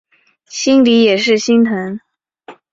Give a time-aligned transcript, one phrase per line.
[0.47, 1.99] 心里也是心疼